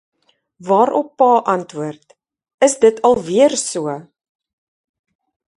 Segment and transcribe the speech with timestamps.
[0.67, 2.05] Waarop pa antwoord:
[2.65, 3.85] “Is dit al weer so?"